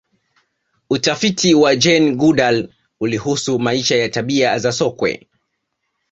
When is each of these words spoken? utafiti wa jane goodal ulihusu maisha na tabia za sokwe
utafiti 0.89 1.53
wa 1.53 1.75
jane 1.75 2.11
goodal 2.15 2.69
ulihusu 2.99 3.59
maisha 3.59 3.97
na 3.97 4.09
tabia 4.09 4.59
za 4.59 4.71
sokwe 4.71 5.27